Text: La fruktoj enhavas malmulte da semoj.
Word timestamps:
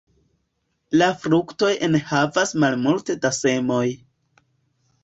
La 1.01 1.09
fruktoj 1.25 1.69
enhavas 1.89 2.55
malmulte 2.65 3.19
da 3.27 3.35
semoj. 3.43 3.85